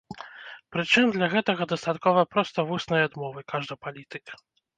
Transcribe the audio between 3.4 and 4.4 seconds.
кажа палітык.